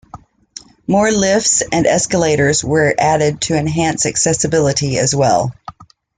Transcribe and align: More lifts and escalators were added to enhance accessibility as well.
More 0.87 1.11
lifts 1.11 1.61
and 1.61 1.85
escalators 1.85 2.63
were 2.63 2.91
added 2.97 3.39
to 3.41 3.55
enhance 3.55 4.07
accessibility 4.07 4.97
as 4.97 5.13
well. 5.13 5.53